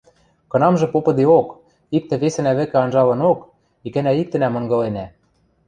[0.51, 1.47] Кынамжы попыдеок,
[1.97, 3.39] иктӹ-весӹна вӹкӹ анжалынок,
[3.87, 5.05] икӓнӓ-иктӹнӓм ынгыленӓ...